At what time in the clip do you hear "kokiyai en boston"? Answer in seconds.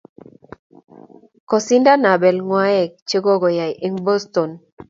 3.25-4.49